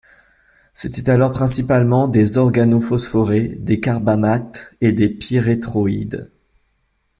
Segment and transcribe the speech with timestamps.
[0.73, 6.31] C’étaient alors principalement des organophosphorés, des carbamates et des pyréthroïdes.